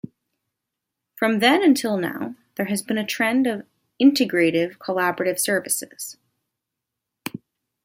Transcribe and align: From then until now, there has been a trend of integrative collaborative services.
From 1.15 1.37
then 1.37 1.61
until 1.63 1.95
now, 1.95 2.33
there 2.55 2.65
has 2.65 2.81
been 2.81 2.97
a 2.97 3.05
trend 3.05 3.45
of 3.45 3.67
integrative 4.01 4.77
collaborative 4.79 5.37
services. 5.37 6.17